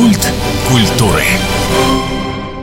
Культ 0.00 0.32
культуры. 0.66 1.24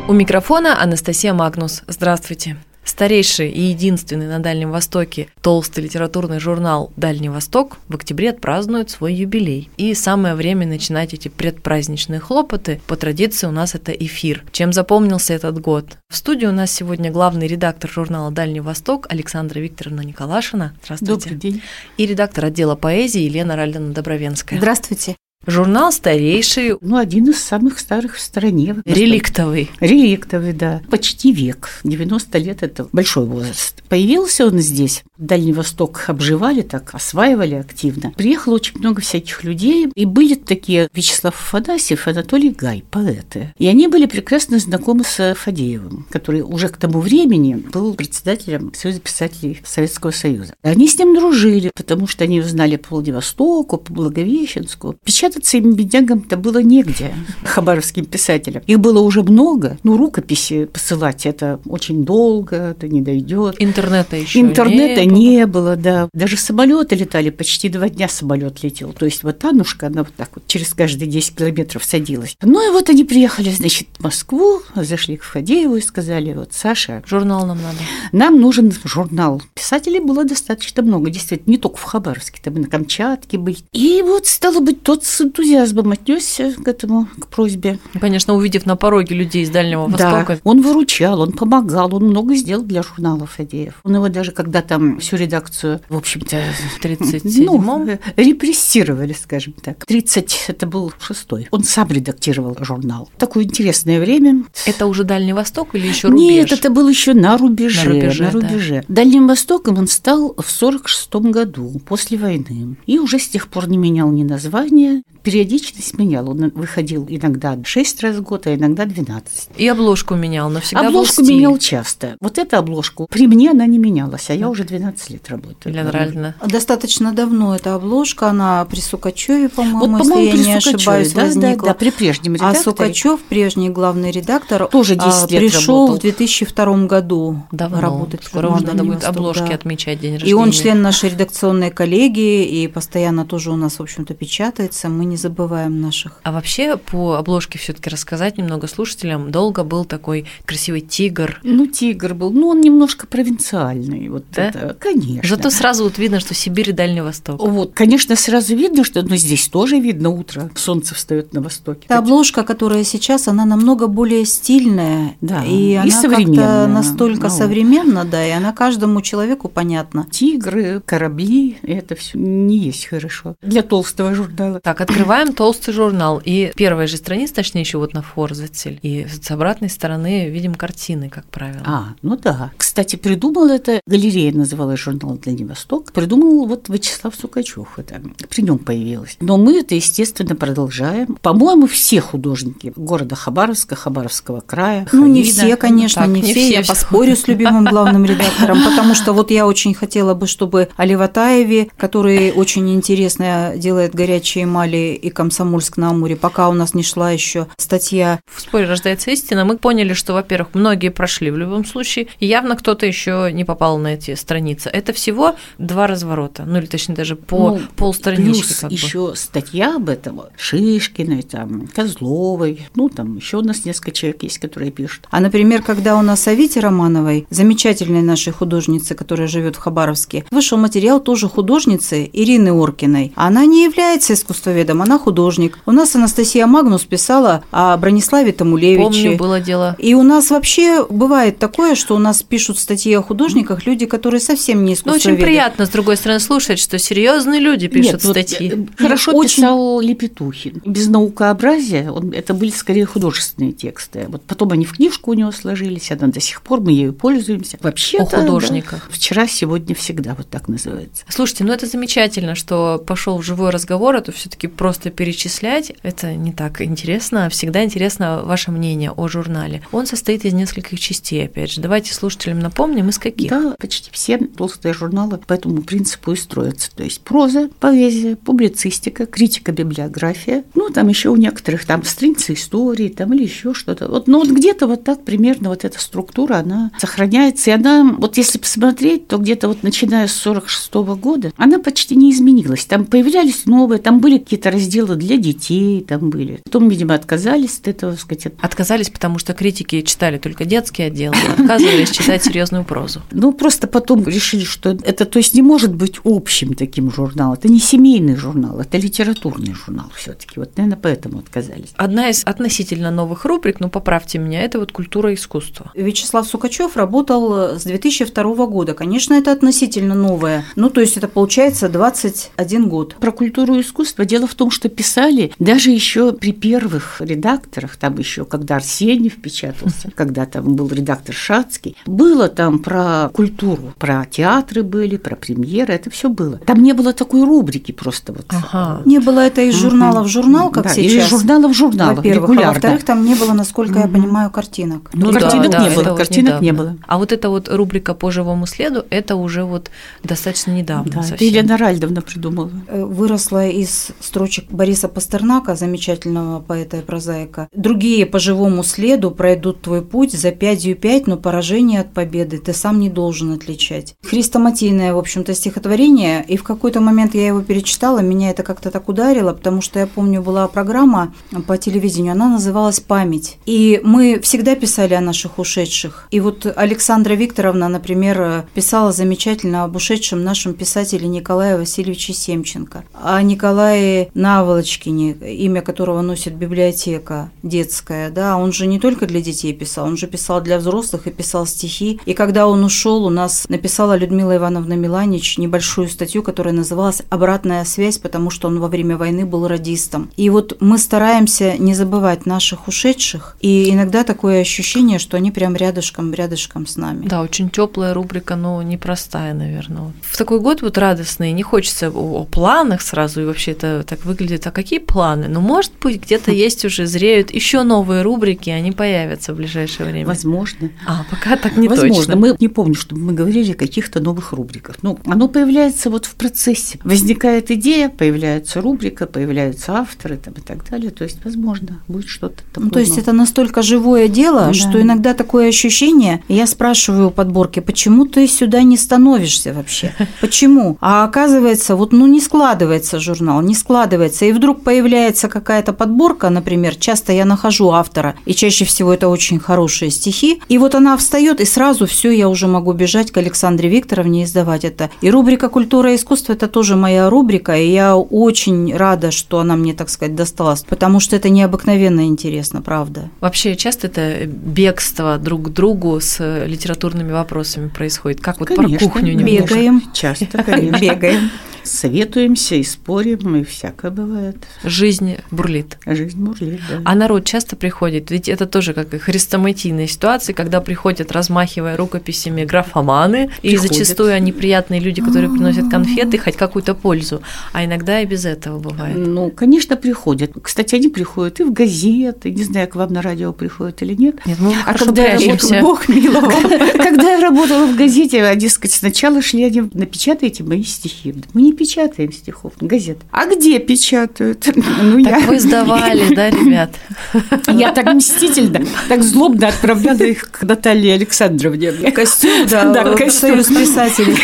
У 0.07 0.13
микрофона 0.13 0.82
Анастасия 0.82 1.36
Магнус. 1.36 1.84
Здравствуйте. 1.86 2.57
Старейший 2.84 3.52
и 3.52 3.62
единственный 3.62 4.25
на 4.25 4.39
Дальнем 4.39 4.71
Востоке 4.71 5.28
толстый 5.42 5.84
литературный 5.84 6.39
журнал 6.39 6.92
«Дальний 6.96 7.29
Восток» 7.29 7.77
в 7.89 7.94
октябре 7.94 8.31
отпразднует 8.31 8.89
свой 8.89 9.13
юбилей. 9.13 9.70
И 9.77 9.94
самое 9.94 10.34
время 10.34 10.66
начинать 10.66 11.13
эти 11.13 11.27
предпраздничные 11.27 12.20
хлопоты. 12.20 12.81
По 12.88 12.95
традиции 12.95 13.45
у 13.45 13.52
нас 13.52 13.76
это 13.76 13.91
эфир. 13.91 14.44
Чем 14.52 14.73
запомнился 14.73 15.35
этот 15.35 15.62
год? 15.62 15.99
В 16.09 16.17
студии 16.17 16.48
у 16.48 16.52
нас 16.52 16.72
сегодня 16.72 17.12
главный 17.12 17.45
редактор 17.45 17.91
журнала 17.91 18.31
«Дальний 18.31 18.62
Восток» 18.62 19.05
Александра 19.12 19.59
Викторовна 19.59 20.02
Николашина. 20.02 20.73
Здравствуйте. 20.84 21.13
Добрый 21.13 21.38
день. 21.38 21.62
И 21.98 22.08
редактор 22.08 22.45
отдела 22.45 22.76
поэзии 22.76 23.22
Елена 23.22 23.55
Ральдовна 23.55 23.94
Добровенская. 23.94 24.58
Здравствуйте. 24.58 25.16
Журнал 25.48 25.94
старейший. 25.94 26.76
Ну, 26.82 26.98
один 26.98 27.30
из 27.30 27.42
самых 27.42 27.80
старых 27.80 28.18
в 28.18 28.20
стране. 28.20 28.76
Реликтовый. 28.84 29.72
Реликтовый, 29.80 30.52
да. 30.52 30.82
Почти 30.92 31.32
век. 31.32 31.70
90 31.86 32.38
лет– 32.38 32.58
это 32.64 32.90
большой 32.92 33.26
возраст. 33.26 33.82
Появился 33.88 34.46
он 34.46 34.60
здесь. 34.60 35.04
Дальний 35.18 35.54
Восток 35.54 36.04
обживали 36.08 36.64
так, 36.64 36.94
осваивали 36.94 37.56
активно. 37.56 38.12
Приехало 38.18 38.56
очень 38.56 38.78
много 38.78 39.02
всяких 39.02 39.46
людей. 39.46 39.88
И 39.96 40.06
были 40.06 40.36
такие 40.36 40.90
Вячеслав 40.94 41.34
Афанасьев, 41.34 42.08
Анатолий 42.08 42.50
Гай, 42.50 42.84
поэты. 42.92 43.54
И 43.58 43.68
они 43.68 43.88
были 43.88 44.06
прекрасно 44.06 44.59
знакомы 44.59 45.06
с 45.06 45.34
Фадеевым, 45.34 46.08
который 46.12 46.42
уже 46.42 46.68
к 46.68 46.76
тому 46.76 47.00
времени 47.00 47.56
был 47.56 47.94
председателем 47.94 48.73
Союза 48.73 49.00
писателей 49.00 49.62
Советского 49.66 50.12
Союза. 50.12 50.56
Они 50.62 50.90
с 50.90 51.00
ним 51.00 51.16
дружили, 51.16 51.72
потому 51.73 52.06
что 52.06 52.26
они 52.26 52.42
знали 52.42 52.76
по 52.76 52.95
Владивостоку, 52.95 53.78
по 53.78 53.94
Благовещенску. 53.94 54.98
Печатать 55.06 55.37
печататься 55.38 55.58
им, 55.58 55.73
беднягам-то, 55.73 56.38
было 56.38 56.61
негде, 56.61 57.14
хабаровским 57.44 58.06
писателям. 58.06 58.64
Их 58.67 58.80
было 58.80 59.00
уже 59.00 59.23
много, 59.23 59.78
ну, 59.84 59.98
рукописи 59.98 60.66
посылать 60.66 61.25
это 61.25 61.59
очень 61.66 62.06
долго, 62.06 62.56
это 62.56 62.88
не 62.88 63.02
дойдет. 63.02 63.56
Интернета 63.59 64.16
еще 64.16 64.39
Интернета 64.39 65.06
не 65.06 65.08
было. 65.08 65.20
не 65.20 65.45
было, 65.45 65.76
да. 65.76 66.09
Даже 66.14 66.38
самолеты 66.38 66.95
летали, 66.95 67.30
почти 67.30 67.70
два 67.70 67.89
дня 67.89 68.08
самолет 68.08 68.64
летел. 68.64 68.94
То 68.94 69.06
есть 69.06 69.23
вот 69.23 69.44
Анушка, 69.45 69.88
она 69.88 70.03
вот 70.03 70.14
так 70.16 70.30
вот 70.36 70.48
через 70.48 70.73
каждые 70.73 71.09
10 71.09 71.36
километров 71.36 71.83
садилась. 71.83 72.36
Ну 72.42 72.67
и 72.67 72.72
вот 72.72 72.89
они 72.89 73.04
приехали, 73.04 73.50
значит, 73.50 73.88
в 74.00 74.04
Москву, 74.04 74.61
зашли 74.76 75.17
к 75.17 75.23
Фадееву 75.23 75.76
и 75.76 75.81
сказали, 75.81 76.33
вот, 76.33 76.54
Саша... 76.54 77.04
Журнал 77.06 77.45
нам 77.45 77.58
надо. 77.58 77.78
Нам 78.11 78.39
нужен 78.39 78.73
журнал. 78.83 79.42
Писателей 79.54 80.00
было 80.00 80.23
достаточно 80.26 80.83
много, 80.83 81.09
действительно, 81.09 81.52
не 81.52 81.58
только 81.58 81.78
в 81.78 81.83
Хабаровске, 81.83 82.42
там 82.44 82.56
и 82.56 82.59
на 82.59 82.67
Камчатке 82.67 83.38
были. 83.38 83.58
И 83.72 84.02
вот, 84.06 84.28
стало 84.28 84.59
быть, 84.59 84.83
тот 84.83 85.04
с 85.04 85.22
энтузиазмом 85.28 85.92
отнесся 85.92 86.53
к 86.53 86.67
этому, 86.67 87.08
к 87.20 87.28
просьбе. 87.28 87.80
Ну, 87.94 88.00
конечно, 88.00 88.33
увидев 88.33 88.66
на 88.66 88.75
пороге 88.75 89.16
людей 89.16 89.44
из 89.44 89.50
Дальнего 89.50 89.88
Востока. 89.88 90.36
Да, 90.36 90.39
он 90.44 90.61
выручал, 90.61 91.22
он 91.22 91.31
помогал, 91.31 91.94
он 91.95 92.06
много 92.06 92.36
сделал 92.36 92.64
для 92.64 92.83
журнала 92.83 93.25
Фадеев. 93.25 93.75
Он 93.83 93.95
его 93.95 94.09
даже, 94.09 94.31
когда 94.31 94.61
там 94.61 95.00
всю 95.00 95.17
редакцию, 95.17 95.81
в 95.89 95.98
общем-то, 95.98 96.42
в 96.80 96.83
37-м 96.83 97.86
ну, 97.86 98.00
репрессировали, 98.16 99.14
скажем 99.14 99.53
так. 99.53 99.86
30 99.86 100.45
это 100.48 100.66
был 100.67 100.92
шестой. 101.00 101.48
Он 101.52 101.64
сам 101.64 101.88
редактировал 101.89 102.58
журнал. 102.61 103.09
Такое 103.17 103.44
интересное 103.44 104.00
время. 104.00 104.44
Это 104.66 104.86
уже 104.86 105.03
Дальний 105.03 105.33
Восток 105.33 105.75
или 105.75 105.88
еще 105.88 106.08
рубеж? 106.08 106.22
Нет, 106.22 106.52
это 106.52 106.70
был 106.70 106.88
еще 106.88 107.14
на 107.14 107.38
рубеже. 107.38 107.83
На 107.83 107.94
рубеже, 107.94 108.23
на 108.23 108.31
рубеже. 108.31 108.86
Да. 108.88 108.95
Дальним 108.95 109.28
Востоком 109.28 109.78
он 109.78 109.88
стал 109.88 110.36
в 110.38 110.50
46 110.50 111.16
году, 111.16 111.81
после 111.86 112.17
войны. 112.17 112.78
И 112.86 113.00
уже 113.00 113.20
с 113.20 113.28
тех 113.28 113.48
пор 113.48 113.70
не 113.70 113.78
менял 113.78 114.11
ни 114.11 114.23
названия, 114.23 115.03
периодичность 115.28 115.97
менял. 115.97 116.30
Он 116.30 116.53
выходил 116.56 117.06
иногда 117.09 117.59
6 117.61 118.02
раз 118.02 118.16
в 118.16 118.22
год, 118.22 118.47
а 118.47 118.56
иногда 118.56 118.86
12. 118.86 119.50
И 119.58 119.67
обложку 119.67 120.15
менял, 120.15 120.49
но 120.49 120.61
всегда 120.61 120.88
Обложку 120.88 121.21
был 121.21 121.30
менял 121.30 121.58
часто. 121.58 122.15
Вот 122.21 122.38
эта 122.38 122.60
обложку 122.60 123.08
при 123.10 123.27
мне 123.27 123.52
она 123.52 123.65
не 123.65 123.77
менялась, 123.77 124.30
а 124.30 124.33
я 124.33 124.48
уже 124.48 124.64
12 124.64 125.10
лет 125.10 125.27
работаю. 125.27 125.73
Елена 125.73 125.92
Ральдовна. 125.92 126.36
Достаточно 126.45 127.11
давно 127.11 127.54
эта 127.58 127.76
обложка, 127.76 128.30
она 128.30 128.63
при 128.63 128.80
Сукачеве, 128.80 129.50
по-моему, 129.50 129.98
вот, 129.98 130.00
если 130.00 130.13
по 130.13 130.18
я 130.18 130.31
при 130.31 130.38
не 130.38 130.44
Сукачеве, 130.44 130.75
ошибаюсь, 130.75 131.12
да, 131.12 131.21
возникла. 131.25 131.57
Да, 131.57 131.65
да, 131.65 131.74
при 131.74 131.92
прежнем 131.92 132.36
редакторе. 132.36 132.59
А 132.59 132.63
Сукачев, 132.63 133.19
прежний 133.24 133.69
главный 133.69 134.12
редактор, 134.12 134.68
тоже 134.68 134.95
10 134.95 135.31
лет 135.31 135.42
пришел 135.42 135.88
работал. 135.88 135.98
в 135.98 136.01
2002 136.04 136.86
году 136.86 137.44
Давно. 137.51 137.81
работать. 137.81 138.24
Скоро 138.24 138.48
в 138.48 138.56
уже 138.56 138.65
надо 138.65 138.86
будет 138.86 139.04
обложки 139.04 139.50
да. 139.50 139.56
отмечать 139.56 140.00
день 140.00 140.13
рождения. 140.13 140.31
И 140.31 140.33
он 140.33 140.51
член 140.51 140.81
нашей 140.81 141.09
редакционной 141.09 141.69
коллегии, 141.69 142.45
и 142.45 142.69
постоянно 142.69 143.25
тоже 143.25 143.51
у 143.51 143.57
нас, 143.57 143.80
в 143.80 143.81
общем-то, 143.81 144.13
печатается. 144.13 144.88
Мы 144.88 145.04
не 145.04 145.17
забываем 145.18 145.81
наших. 145.81 146.19
А 146.24 146.31
вообще 146.31 146.78
по 146.78 147.16
обложке 147.16 147.60
все-таки 147.60 147.89
рассказать 147.89 148.38
немного 148.38 148.68
слушателям. 148.68 149.31
Долго 149.31 149.63
был 149.63 149.86
такой 149.86 150.25
красивый 150.45 150.81
тигр. 150.81 151.39
Ну, 151.44 151.68
тигр 151.68 152.13
был, 152.13 152.31
ну, 152.31 152.48
он 152.50 152.62
немножко 152.62 153.07
провинциальный. 153.07 154.10
Вот 154.10 154.25
Да? 154.33 154.50
это, 154.50 154.77
конечно. 154.80 155.27
Зато 155.27 155.50
сразу 155.50 155.83
вот 155.83 155.98
видно, 155.98 156.19
что 156.19 156.33
Сибирь 156.33 156.69
и 156.69 156.74
Дальний 156.74 157.01
Восток. 157.01 157.42
Вот, 157.42 157.74
конечно, 157.74 158.16
сразу 158.16 158.56
видно, 158.56 158.83
что 158.83 159.01
ну, 159.01 159.16
здесь 159.16 159.48
тоже 159.48 159.80
видно 159.80 160.10
утро, 160.10 160.50
солнце 160.56 160.95
встает 160.95 161.33
на 161.33 161.42
востоке. 161.42 161.88
Та 161.88 162.00
обложка, 162.00 162.44
которая 162.44 162.83
сейчас, 162.83 163.27
она 163.27 163.45
намного 163.45 163.88
более 163.88 164.25
стильная, 164.25 165.16
Да, 165.22 165.44
и, 165.44 165.72
и 165.72 165.75
она 165.75 165.92
современная, 165.92 166.36
как-то 166.36 166.68
настолько 166.68 167.27
ну. 167.27 167.30
современна, 167.30 168.06
да, 168.06 168.25
и 168.25 168.31
она 168.31 168.51
каждому 168.54 169.01
человеку 169.01 169.50
понятна. 169.50 170.07
Тигры, 170.12 170.81
корабли, 170.86 171.57
это 171.63 171.95
все 171.95 172.18
не 172.18 172.57
есть 172.57 172.86
хорошо 172.86 173.36
для 173.42 173.62
толстого 173.62 174.13
журнала. 174.13 174.60
Так, 174.60 174.81
открываем 174.97 175.33
толстый 175.33 175.74
журнал. 175.74 176.21
И 176.25 176.51
первая 176.56 176.88
же 176.88 176.97
страница, 176.97 177.35
точнее, 177.35 177.62
еще 177.62 177.77
вот 177.77 177.94
на 177.94 178.01
форзацель. 178.01 178.80
И 178.81 179.06
с 179.07 179.30
обратной 179.30 179.69
стороны 179.69 180.30
видим 180.30 180.56
картины, 180.56 181.09
как 181.09 181.25
правило. 181.25 181.62
А, 181.65 181.85
ну 182.01 182.18
да. 182.18 182.51
Кстати, 182.57 182.95
придумал 182.95 183.47
это, 183.47 183.80
галерея 183.85 184.33
называлась 184.33 184.80
журнал 184.80 185.19
«Дальний 185.24 185.45
Восток», 185.45 185.91
придумал 185.91 186.47
вот 186.47 186.68
Вячеслав 186.69 187.15
Сукачев, 187.15 187.77
это 187.77 188.01
при 188.30 188.41
нем 188.41 188.57
появилось. 188.57 189.18
Но 189.19 189.38
мы 189.38 189.59
это, 189.59 189.75
естественно, 189.75 190.35
продолжаем. 190.35 191.18
По-моему, 191.21 191.68
все 191.68 192.01
художники 192.01 192.74
города 192.75 193.15
Хабаровска, 193.15 193.75
Хабаровского 193.75 194.41
края, 194.41 194.88
Ну, 194.91 195.06
не 195.06 195.24
все, 195.24 195.56
конечно, 195.57 196.03
так, 196.03 196.12
не, 196.12 196.21
не 196.21 196.33
все. 196.33 196.41
все 196.41 196.53
Я 196.53 196.63
поспорю 196.63 197.15
с 197.15 197.27
любимым 197.27 197.65
главным 197.65 198.03
редактором, 198.06 198.63
потому 198.63 198.95
что 198.95 199.13
вот 199.13 199.29
я 199.29 199.45
очень 199.45 199.74
хотела 199.74 200.15
бы, 200.15 200.25
чтобы 200.25 200.69
Али 200.75 200.95
Ватаеве, 200.95 201.69
который 201.77 202.31
очень 202.31 202.74
интересно 202.74 203.53
делает 203.56 203.94
горячие 203.94 204.45
эмали 204.45 204.87
и 204.95 205.09
Комсомольск 205.09 205.77
на 205.77 205.89
Амуре, 205.89 206.15
пока 206.15 206.50
у 206.50 206.53
нас 206.53 206.74
не 206.74 206.83
шла 206.83 207.12
еще 207.12 207.48
статья. 207.57 208.19
В 208.33 208.42
споре 208.42 208.65
рождается 208.65 209.12
истина. 209.12 209.45
Мы 209.45 209.57
поняли, 209.57 209.94
что, 209.94 210.13
во-первых, 210.13 210.50
многие 210.53 210.89
прошли 210.89 211.31
в 211.31 211.38
любом 211.38 211.65
случае, 211.65 212.07
и 212.19 212.25
явно 212.25 212.56
кто-то 212.56 212.86
еще 212.86 213.30
не 213.31 213.44
попал 213.44 213.77
на 213.77 213.94
эти 213.94 214.15
страницы. 214.15 214.69
Это 214.69 214.94
всего 214.94 215.36
два 215.57 215.88
разворота, 215.88 216.44
ну 216.45 216.57
или 216.59 216.65
точнее 216.65 216.95
даже 216.95 217.15
по 217.15 217.51
Ну, 217.51 217.62
полстранички. 217.75 218.44
Плюс 218.44 218.59
как 218.59 218.69
бы. 218.69 218.75
еще 218.75 219.13
статья 219.15 219.75
об 219.75 219.89
этом 219.89 220.21
Шишкиной, 220.38 221.24
там, 221.24 221.68
Козловой, 221.68 222.68
ну, 222.75 222.89
там 222.89 223.15
еще 223.15 223.38
у 223.38 223.42
нас 223.42 223.65
несколько 223.65 223.92
человек 223.92 224.24
есть, 224.24 224.39
которые 224.39 224.71
пишут. 224.71 225.07
А, 225.12 225.19
например, 225.19 225.62
когда 225.63 225.97
у 225.97 226.01
нас 226.01 226.27
о 226.27 226.33
Вите 226.33 226.59
Романовой, 226.59 227.27
замечательной 227.30 228.01
нашей 228.01 228.33
художнице, 228.33 228.95
которая 228.95 229.27
живет 229.27 229.56
в 229.56 229.59
Хабаровске, 229.59 230.25
вышел 230.31 230.57
материал 230.57 231.00
тоже 231.00 231.27
художницы 231.27 232.09
Ирины 232.12 232.50
Оркиной. 232.51 233.13
Она 233.15 233.45
не 233.45 233.63
является 233.65 234.13
искусствоведом, 234.13 234.76
она 234.81 234.98
художник. 235.00 235.60
У 235.65 235.71
нас 235.71 235.95
Анастасия 235.95 236.45
Магнус 236.48 236.83
писала 236.86 237.44
о 237.51 237.75
Брониславе 237.77 238.31
Тамулевиче. 238.31 238.83
Помню, 238.83 239.18
было 239.18 239.39
дело. 239.39 239.75
И 239.80 239.94
у 239.94 240.04
нас 240.04 240.30
вообще 240.30 240.86
бывает 240.89 241.38
такое, 241.39 241.75
что 241.75 241.95
у 241.95 242.00
нас 242.00 242.24
пишут 242.24 242.60
статьи 242.60 242.94
о 242.94 243.01
художниках 243.01 243.65
люди, 243.65 243.86
которые 243.86 244.19
совсем 244.21 244.60
не 244.65 244.71
Ну, 244.71 244.74
искусствоведы. 244.74 245.13
очень 245.13 245.24
приятно, 245.25 245.65
с 245.65 245.69
другой 245.69 245.98
стороны, 245.98 246.19
слушать, 246.19 246.60
что 246.60 246.77
серьезные 246.80 247.39
люди 247.39 247.68
пишут 247.68 247.94
Нет, 247.94 248.03
вот, 248.03 248.12
статьи. 248.12 248.51
э, 248.53 248.65
хорошо 248.81 249.12
Очень- 249.13 249.44
писал 249.44 249.79
Лепетухин. 249.81 250.62
Без 250.65 250.88
наукообразия 250.88 251.91
он, 251.91 252.12
это 252.12 252.33
были 252.33 252.51
скорее 252.51 252.85
художественные 252.85 253.51
тексты. 253.51 254.06
Вот 254.07 254.21
потом 254.24 254.51
они 254.51 254.65
в 254.65 254.74
книжку 254.74 255.12
у 255.12 255.13
него 255.13 255.31
сложились, 255.31 255.91
она 255.91 256.07
до 256.07 256.19
сих 256.19 256.41
пор, 256.41 256.62
мы 256.62 256.71
ею 256.71 256.94
пользуемся. 256.94 257.57
Вообще 257.62 258.00
О 258.00 258.06
художниках. 258.06 258.88
Вчера, 258.91 259.27
сегодня, 259.27 259.75
всегда, 259.75 260.15
вот 260.15 260.29
так 260.29 260.47
называется. 260.47 261.03
Слушайте, 261.09 261.44
ну 261.44 261.53
это 261.53 261.65
замечательно, 261.65 262.35
что 262.35 262.81
пошел 262.85 263.18
в 263.18 263.24
живой 263.24 263.50
разговор, 263.50 263.95
это 263.95 264.12
все-таки 264.12 264.47
просто 264.67 264.89
перечислять, 264.89 265.71
это 265.81 266.13
не 266.13 266.33
так 266.33 266.61
интересно. 266.61 267.29
Всегда 267.29 267.63
интересно 267.63 268.23
ваше 268.25 268.51
мнение 268.51 268.91
о 268.91 269.07
журнале. 269.07 269.61
Он 269.71 269.85
состоит 269.85 270.25
из 270.25 270.33
нескольких 270.33 270.77
частей, 270.77 271.23
опять 271.23 271.53
же. 271.53 271.61
Давайте 271.61 271.93
слушателям 271.93 272.39
напомним, 272.39 272.89
из 272.89 272.99
каких. 272.99 273.29
Да, 273.29 273.55
почти 273.57 273.89
все 273.93 274.17
толстые 274.17 274.73
журналы 274.73 275.19
по 275.19 275.31
этому 275.31 275.61
принципу 275.61 276.11
и 276.11 276.17
строятся. 276.17 276.69
То 276.75 276.83
есть 276.83 276.99
проза, 276.99 277.49
поэзия, 277.61 278.17
публицистика, 278.17 279.05
критика, 279.05 279.53
библиография. 279.53 280.43
Ну, 280.53 280.69
там 280.69 280.89
еще 280.89 281.11
у 281.11 281.15
некоторых 281.15 281.63
там 281.63 281.85
страницы 281.85 282.33
истории, 282.33 282.89
там 282.89 283.13
или 283.13 283.23
еще 283.23 283.53
что-то. 283.53 283.87
Вот, 283.87 284.09
но 284.09 284.19
вот 284.19 284.27
где-то 284.27 284.67
вот 284.67 284.83
так 284.83 285.05
примерно 285.05 285.47
вот 285.47 285.63
эта 285.63 285.79
структура, 285.79 286.39
она 286.39 286.71
сохраняется. 286.77 287.51
И 287.51 287.53
она, 287.53 287.85
вот 287.97 288.17
если 288.17 288.37
посмотреть, 288.37 289.07
то 289.07 289.17
где-то 289.17 289.47
вот 289.47 289.63
начиная 289.63 290.07
с 290.07 290.13
46 290.13 290.73
года, 290.99 291.31
она 291.37 291.57
почти 291.59 291.95
не 291.95 292.11
изменилась. 292.11 292.65
Там 292.65 292.83
появлялись 292.83 293.45
новые, 293.45 293.79
там 293.79 294.01
были 294.01 294.17
какие-то 294.17 294.56
разделы 294.57 294.95
для 294.95 295.18
детей 295.18 295.81
там 295.81 296.09
были. 296.09 296.39
Потом, 296.44 296.69
видимо, 296.69 296.95
отказались 296.95 297.59
от 297.59 297.68
этого, 297.68 297.95
сказать. 297.95 298.33
Отказались, 298.42 298.89
потому 298.89 299.19
что 299.19 299.33
критики 299.33 299.81
читали 299.81 300.18
только 300.18 300.45
детский 300.45 300.83
отдел, 300.83 301.13
отказывались 301.38 301.92
читать 301.92 302.24
серьезную 302.24 302.63
прозу. 302.63 303.01
Ну, 303.12 303.33
просто 303.33 303.68
потом 303.68 304.04
решили, 304.07 304.44
что 304.44 304.71
это, 304.71 305.06
то 305.06 305.19
есть, 305.19 305.33
не 305.36 305.42
может 305.42 305.74
быть 305.74 306.00
общим 306.04 306.56
таким 306.56 306.92
журналом. 306.92 307.33
Это 307.33 307.48
не 307.48 307.59
семейный 307.59 308.15
журнал, 308.15 308.59
это 308.59 308.77
литературный 308.77 309.54
журнал 309.54 309.92
все 309.95 310.13
таки 310.13 310.39
Вот, 310.39 310.57
наверное, 310.57 310.80
поэтому 310.81 311.19
отказались. 311.19 311.74
Одна 311.75 312.10
из 312.10 312.24
относительно 312.25 312.92
новых 312.92 313.25
рубрик, 313.25 313.60
ну, 313.60 313.69
поправьте 313.69 314.18
меня, 314.18 314.42
это 314.42 314.60
вот 314.60 314.71
культура 314.71 315.12
и 315.12 315.15
искусство. 315.15 315.71
Вячеслав 315.75 316.27
Сукачев 316.27 316.75
работал 316.75 317.60
с 317.60 317.63
2002 317.63 318.45
года. 318.48 318.74
Конечно, 318.74 319.13
это 319.13 319.31
относительно 319.31 319.94
новое. 319.94 320.45
Ну, 320.56 320.69
то 320.69 320.81
есть 320.81 320.98
это 320.98 321.07
получается 321.07 321.69
21 321.69 322.69
год. 322.69 322.95
Про 322.95 323.12
культуру 323.12 323.56
и 323.56 323.62
искусство 323.62 324.06
дело 324.06 324.27
в 324.27 324.36
том, 324.36 324.46
что 324.49 324.69
писали 324.69 325.31
даже 325.39 325.69
еще 325.71 326.13
при 326.13 326.31
первых 326.31 327.01
редакторах, 327.01 327.77
там 327.77 327.97
еще 327.97 328.25
когда 328.25 328.55
Арсеньев 328.57 329.15
печатался, 329.21 329.91
когда 329.95 330.25
там 330.25 330.55
был 330.55 330.67
редактор 330.69 331.13
Шацкий, 331.15 331.75
было 331.85 332.27
там 332.29 332.59
про 332.59 333.09
культуру, 333.13 333.73
про 333.77 334.05
театры 334.09 334.63
были, 334.63 334.97
про 334.97 335.15
премьеры, 335.15 335.73
это 335.73 335.89
все 335.89 336.09
было. 336.09 336.38
Там 336.39 336.61
не 336.63 336.73
было 336.73 336.94
такой 336.94 337.23
рубрики 337.23 337.71
просто 337.71 338.13
вот. 338.13 338.25
Ага. 338.29 338.81
Не 338.85 338.99
было 338.99 339.19
это 339.21 339.41
из 339.41 339.55
журнала 339.55 340.03
в 340.03 340.07
журнал, 340.07 340.50
как 340.51 340.63
да, 340.65 340.69
сейчас. 340.69 341.05
Из 341.05 341.09
журнала 341.09 341.47
в 341.47 341.53
журнал, 341.53 341.95
Во-первых, 341.95 342.29
регулярно. 342.29 342.50
а 342.50 342.53
во-вторых, 342.53 342.83
там 342.83 343.05
не 343.05 343.15
было, 343.15 343.33
насколько 343.33 343.79
я 343.79 343.88
понимаю, 343.88 344.29
картинок. 344.29 344.89
Ну, 344.93 345.11
да, 345.11 345.19
картинок 345.19 345.51
да, 345.51 345.59
не 345.59 345.67
это 345.67 345.75
было, 345.75 345.89
вот 345.89 345.97
картинок 345.97 346.41
не 346.41 346.47
недавно. 346.50 346.71
было. 346.71 346.77
А 346.88 346.97
вот 346.97 347.11
эта 347.11 347.29
вот 347.29 347.50
рубрика 347.50 347.93
по 347.93 348.11
живому 348.11 348.45
следу, 348.45 348.85
это 348.89 349.15
уже 349.15 349.43
вот 349.43 349.69
достаточно 350.03 350.51
недавно 350.51 350.91
Да, 350.91 351.00
это 351.00 351.07
совсем. 351.09 351.27
Елена 351.27 351.57
Ральдовна 351.57 352.01
придумала. 352.01 352.51
Э, 352.67 352.83
Выросла 352.83 353.47
из 353.47 353.89
строчек 354.00 354.37
Бориса 354.50 354.88
Пастернака, 354.88 355.56
замечательного 355.56 356.39
поэта 356.39 356.78
и 356.78 356.81
прозаика. 356.81 357.48
Другие 357.54 358.06
по 358.06 358.19
живому 358.19 358.63
следу 358.63 359.12
пройдут 359.12 359.62
твой 359.62 359.81
путь 359.81 360.13
за 360.13 360.31
пятью 360.31 360.75
пять, 360.75 361.07
но 361.07 361.18
поражение 361.18 361.81
от 361.81 361.94
победы 361.94 362.38
ты 362.38 362.54
сам 362.54 362.80
не 362.80 362.89
должен 362.89 363.34
отличать. 363.34 363.95
Хрестоматийное, 364.04 364.94
в 364.94 364.98
общем-то, 364.98 365.34
стихотворение, 365.34 366.24
и 366.28 366.38
в 366.38 366.44
какой-то 366.44 366.81
момент 366.81 367.16
я 367.16 367.28
его 367.28 367.42
перечитала, 367.42 368.00
меня 368.00 368.30
это 368.30 368.44
как-то 368.44 368.72
так 368.72 368.89
ударило, 368.89 369.34
потому 369.34 369.62
что 369.62 369.80
я 369.80 369.88
помню, 369.88 370.22
была 370.22 370.48
программа 370.48 371.13
по 371.48 371.57
телевидению, 371.57 372.13
она 372.13 372.30
называлась 372.30 372.80
«Память». 372.80 373.38
И 373.45 373.80
мы 373.84 374.19
всегда 374.22 374.56
писали 374.56 374.94
о 374.94 375.01
наших 375.01 375.39
ушедших. 375.39 376.07
И 376.12 376.19
вот 376.19 376.51
Александра 376.56 377.13
Викторовна, 377.13 377.69
например, 377.69 378.45
писала 378.54 378.92
замечательно 378.92 379.63
об 379.63 379.75
ушедшем 379.75 380.24
нашем 380.24 380.54
писателе 380.54 381.07
Николае 381.07 381.57
Васильевиче 381.57 382.13
Семченко, 382.13 382.84
о 382.94 383.22
Николае 383.22 384.10
Наволочкине, 384.27 385.12
имя 385.45 385.62
которого 385.62 386.01
носит 386.01 386.33
библиотека 386.35 387.31
детская, 387.44 388.09
да, 388.09 388.35
он 388.35 388.51
же 388.51 388.68
не 388.68 388.77
только 388.77 389.06
для 389.06 389.21
детей 389.21 389.53
писал, 389.53 389.85
он 389.85 389.95
же 389.95 390.07
писал 390.07 390.41
для 390.41 390.57
взрослых 390.57 391.07
и 391.07 391.12
писал 391.12 391.47
стихи. 391.47 392.01
И 392.06 392.13
когда 392.13 392.45
он 392.47 392.62
ушел, 392.65 393.06
у 393.06 393.09
нас 393.09 393.45
написала 393.47 393.95
Людмила 393.95 394.35
Ивановна 394.35 394.74
Миланич 394.74 395.38
небольшую 395.38 395.88
статью, 395.88 396.24
которая 396.24 396.53
называлась 396.53 397.03
«Обратная 397.09 397.63
связь», 397.63 398.00
потому 398.00 398.29
что 398.29 398.50
он 398.50 398.59
во 398.59 398.68
время 398.68 398.97
войны 398.97 399.25
был 399.25 399.47
радистом. 399.47 400.09
И 400.18 400.29
вот 400.29 400.57
мы 400.59 400.77
стараемся 400.77 401.57
не 401.57 401.74
забывать 401.74 402.25
наших 402.25 402.68
ушедших, 402.68 403.38
и 403.39 403.69
иногда 403.71 404.03
такое 404.03 404.41
ощущение, 404.41 405.00
что 405.00 405.15
они 405.15 405.31
прям 405.31 405.56
рядышком, 405.56 406.13
рядышком 406.13 406.68
с 406.68 406.75
нами. 406.75 407.07
Да, 407.07 407.21
очень 407.21 407.50
теплая 407.50 407.94
рубрика, 407.94 408.35
но 408.35 408.62
непростая, 408.62 409.33
наверное. 409.33 409.94
В 410.01 410.18
такой 410.18 410.41
год 410.41 410.62
вот 410.62 410.77
радостный, 410.77 411.31
не 411.31 411.44
хочется 411.44 411.89
о, 411.89 412.21
о 412.21 412.25
планах 412.25 412.81
сразу, 412.81 413.21
и 413.21 413.25
вообще 413.25 413.51
это 413.51 413.85
так 413.88 414.06
выглядит. 414.17 414.47
А 414.47 414.51
какие 414.51 414.79
планы? 414.79 415.27
Ну, 415.27 415.41
может 415.41 415.71
быть, 415.81 416.03
где-то 416.03 416.31
есть 416.47 416.65
уже, 416.65 416.85
зреют 416.85 417.31
еще 417.31 417.63
новые 417.63 418.01
рубрики, 418.01 418.49
они 418.49 418.71
появятся 418.71 419.33
в 419.33 419.37
ближайшее 419.37 419.89
время. 419.89 420.07
Возможно. 420.07 420.69
А, 420.85 421.05
пока 421.09 421.37
так 421.37 421.57
не 421.57 421.67
Возможно. 421.67 421.95
точно. 421.95 422.15
Мы 422.15 422.35
не 422.39 422.47
помню, 422.47 422.75
чтобы 422.75 423.01
мы 423.01 423.13
говорили 423.13 423.51
о 423.51 423.55
каких-то 423.55 423.99
новых 423.99 424.33
рубриках. 424.33 424.77
Ну, 424.81 424.99
оно 425.05 425.27
появляется 425.27 425.89
вот 425.89 426.05
в 426.05 426.15
процессе. 426.15 426.79
Возникает 426.83 427.51
идея, 427.51 427.89
появляется 427.89 428.61
рубрика, 428.61 429.05
появляются 429.05 429.73
авторы 429.73 430.17
там, 430.17 430.33
и 430.33 430.41
так 430.41 430.69
далее. 430.69 430.91
То 430.91 431.03
есть, 431.03 431.19
возможно, 431.23 431.81
будет 431.87 432.07
что-то 432.07 432.43
такое. 432.53 432.65
Ну, 432.65 432.69
то 432.71 432.79
есть 432.79 432.97
это 432.97 433.11
настолько 433.13 433.61
живое 433.61 434.07
дело, 434.07 434.47
Да. 434.47 434.53
что 434.53 434.81
иногда 434.81 435.13
такое 435.13 435.49
ощущение, 435.49 436.23
я 436.27 436.47
спрашиваю 436.47 437.07
у 437.07 437.11
подборки, 437.11 437.59
почему 437.59 438.05
ты 438.05 438.27
сюда 438.27 438.63
не 438.63 438.77
становишься 438.77 439.53
вообще? 439.53 439.93
Почему? 440.21 440.77
А 440.81 441.03
оказывается, 441.03 441.75
вот 441.75 441.91
ну 441.91 442.07
не 442.07 442.21
складывается 442.21 442.99
журнал, 442.99 443.41
не 443.41 443.53
складывается, 443.55 443.96
и 444.05 444.31
вдруг 444.31 444.63
появляется 444.63 445.27
какая-то 445.27 445.73
подборка, 445.73 446.29
например, 446.29 446.75
часто 446.75 447.13
я 447.13 447.25
нахожу 447.25 447.71
автора, 447.71 448.15
и 448.25 448.33
чаще 448.33 448.65
всего 448.65 448.94
это 448.94 449.09
очень 449.09 449.39
хорошие 449.39 449.91
стихи, 449.91 450.41
и 450.47 450.57
вот 450.57 450.75
она 450.75 450.97
встает, 450.97 451.41
и 451.41 451.45
сразу 451.45 451.85
все, 451.85 452.11
я 452.11 452.29
уже 452.29 452.47
могу 452.47 452.73
бежать 452.73 453.11
к 453.11 453.17
Александре 453.17 453.69
Викторовне 453.69 454.21
и 454.21 454.23
издавать 454.25 454.65
это. 454.65 454.89
И 455.01 455.09
рубрика 455.09 455.49
«Культура 455.49 455.91
и 455.91 455.95
искусство»– 455.95 456.33
это 456.33 456.47
тоже 456.47 456.75
моя 456.75 457.09
рубрика, 457.09 457.55
и 457.57 457.69
я 457.69 457.95
очень 457.95 458.75
рада, 458.75 459.11
что 459.11 459.39
она 459.39 459.55
мне, 459.55 459.73
так 459.73 459.89
сказать, 459.89 460.15
досталась, 460.15 460.63
потому 460.63 461.00
что 461.00 461.15
это 461.15 461.29
необыкновенно 461.29 462.05
интересно, 462.05 462.61
правда. 462.61 463.09
Вообще 463.19 463.55
часто 463.55 463.88
это 463.88 464.25
бегство 464.25 465.17
друг 465.17 465.43
к 465.43 465.50
другу 465.50 466.00
с 466.00 466.45
литературными 466.45 467.11
вопросами 467.11 467.69
происходит. 467.69 468.21
Как 468.21 468.39
вот 468.39 468.50
Конечно, 468.50 468.77
про 468.77 468.85
кухню 468.88 469.13
немножко. 469.13 469.55
Бегаем. 469.55 469.83
Часто, 469.93 470.43
конечно. 470.43 470.77
Бегаем. 470.81 471.31
Советуемся 471.67 472.55
и 472.55 472.63
спорим, 472.63 473.35
и 473.35 473.43
всякое 473.43 473.91
бывает. 473.91 474.37
Жизнь 474.63 475.17
бурлит. 475.31 475.77
Жизнь 475.85 476.19
бурлит, 476.19 476.61
да. 476.69 476.81
А 476.85 476.95
народ 476.95 477.25
часто 477.25 477.55
приходит, 477.55 478.11
ведь 478.11 478.29
это 478.29 478.45
тоже 478.45 478.73
как 478.73 478.93
и 478.93 478.97
хрестоматийные 478.97 479.87
ситуации, 479.87 480.33
когда 480.33 480.61
приходят, 480.61 481.11
размахивая 481.11 481.77
рукописями, 481.77 482.45
графоманы, 482.45 483.29
и 483.41 483.49
Приходят. 483.49 483.73
зачастую 483.73 484.13
они 484.13 484.31
приятные 484.31 484.79
люди, 484.79 485.01
которые 485.01 485.29
приносят 485.29 485.69
конфеты, 485.69 486.17
хоть 486.17 486.35
какую-то 486.35 486.73
пользу, 486.73 487.21
а 487.53 487.65
иногда 487.65 488.01
и 488.01 488.05
без 488.05 488.25
этого 488.25 488.59
бывает. 488.59 488.97
Ну, 488.97 489.29
конечно, 489.31 489.75
приходят. 489.75 490.31
Кстати, 490.41 490.75
они 490.75 490.87
приходят 490.89 491.39
и 491.39 491.43
в 491.43 491.53
газеты, 491.53 492.31
не 492.31 492.43
знаю, 492.43 492.67
к 492.67 492.75
вам 492.75 492.93
на 492.93 493.01
радио 493.01 493.33
приходят 493.33 493.81
или 493.81 493.93
нет. 493.93 494.15
Нет, 494.25 494.39
мы 494.39 494.53
А 494.65 494.73
когда 494.73 495.05
я 495.05 495.19
работала, 495.19 495.61
Бог 495.61 495.89
миловал. 495.89 496.31
Когда 496.77 497.11
я 497.11 497.21
работала 497.21 497.65
в 497.67 497.75
газете, 497.75 498.23
они, 498.23 498.49
сказать, 498.49 498.75
сначала 498.75 499.21
шли, 499.21 499.43
они 499.43 499.63
напечатаете 499.73 500.43
мои 500.43 500.63
стихи. 500.63 501.13
Мы 501.33 501.41
не 501.41 501.53
печатаем 501.57 502.13
стихов, 502.13 502.54
газет. 502.62 503.00
А 503.12 503.25
где 503.25 503.59
печатают? 503.59 504.48
Ну, 504.79 505.03
Так 505.03 505.24
вы 505.24 505.39
сдавали, 505.39 506.13
да, 506.13 506.29
ребят? 506.29 506.70
Я 507.48 507.72
так 507.72 507.91
мстительно, 507.93 508.65
так 508.88 509.03
злобно 509.03 509.48
отправляла 509.48 510.03
их 510.03 510.29
к 510.31 510.43
Наталье 510.43 510.93
Александровне. 510.93 511.72
Костюм, 511.91 512.48
да, 512.48 512.72
Да, 512.72 512.84
костюм. 512.93 513.31
Союз 513.31 513.48
писателей. 513.48 514.17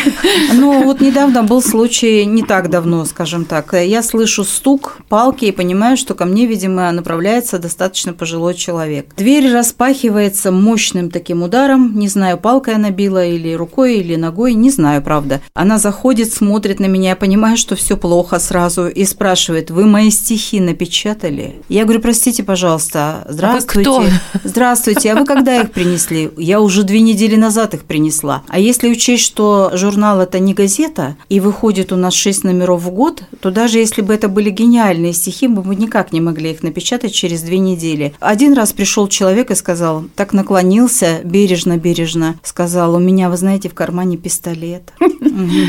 Ну, 0.52 0.84
вот 0.84 1.00
недавно 1.00 1.42
был 1.42 1.60
случай, 1.60 2.24
не 2.24 2.42
так 2.42 2.70
давно, 2.70 3.04
скажем 3.04 3.44
так. 3.44 3.74
Я 3.74 4.02
слышу 4.02 4.44
стук 4.44 4.98
палки 5.08 5.46
и 5.46 5.52
понимаю, 5.52 5.96
что 5.96 6.14
ко 6.14 6.24
мне, 6.24 6.46
видимо, 6.46 6.90
направляется 6.92 7.58
достаточно 7.58 8.12
пожилой 8.12 8.54
человек. 8.54 9.14
Дверь 9.16 9.52
распахивается 9.52 10.52
мощным 10.52 11.10
таким 11.10 11.42
ударом. 11.42 11.98
Не 11.98 12.08
знаю, 12.08 12.38
палкой 12.38 12.76
она 12.76 12.90
била 12.90 13.24
или 13.24 13.52
рукой, 13.54 13.96
или 13.96 14.14
ногой, 14.16 14.54
не 14.54 14.70
знаю, 14.70 15.02
правда. 15.02 15.40
Она 15.54 15.78
заходит, 15.78 16.32
смотрит 16.32 16.80
на 16.80 16.86
меня, 16.86 17.10
я 17.10 17.16
понимаю, 17.24 17.56
что 17.56 17.74
все 17.74 17.96
плохо 17.96 18.38
сразу, 18.38 18.86
и 18.86 19.02
спрашивает, 19.06 19.70
вы 19.70 19.86
мои 19.86 20.10
стихи 20.10 20.60
напечатали? 20.60 21.62
Я 21.70 21.84
говорю, 21.84 22.02
простите, 22.02 22.42
пожалуйста, 22.42 23.24
здравствуйте. 23.30 23.90
кто? 23.90 24.04
Здравствуйте, 24.44 25.10
а 25.10 25.16
вы 25.16 25.24
когда 25.24 25.62
их 25.62 25.70
принесли? 25.70 26.30
Я 26.36 26.60
уже 26.60 26.82
две 26.82 27.00
недели 27.00 27.36
назад 27.36 27.72
их 27.72 27.84
принесла. 27.84 28.42
А 28.48 28.58
если 28.58 28.90
учесть, 28.90 29.24
что 29.24 29.70
журнал 29.72 30.20
это 30.20 30.38
не 30.38 30.52
газета, 30.52 31.16
и 31.30 31.40
выходит 31.40 31.92
у 31.92 31.96
нас 31.96 32.12
шесть 32.12 32.44
номеров 32.44 32.82
в 32.82 32.90
год, 32.90 33.22
то 33.40 33.50
даже 33.50 33.78
если 33.78 34.02
бы 34.02 34.12
это 34.12 34.28
были 34.28 34.50
гениальные 34.50 35.14
стихи, 35.14 35.48
мы 35.48 35.62
бы 35.62 35.74
никак 35.74 36.12
не 36.12 36.20
могли 36.20 36.50
их 36.50 36.62
напечатать 36.62 37.14
через 37.14 37.40
две 37.40 37.58
недели. 37.58 38.12
Один 38.20 38.52
раз 38.52 38.74
пришел 38.74 39.08
человек 39.08 39.50
и 39.50 39.54
сказал, 39.54 40.04
так 40.14 40.34
наклонился, 40.34 41.20
бережно-бережно, 41.24 42.34
сказал, 42.42 42.96
у 42.96 42.98
меня, 42.98 43.30
вы 43.30 43.38
знаете, 43.38 43.70
в 43.70 43.74
кармане 43.74 44.18
пистолет. 44.18 44.92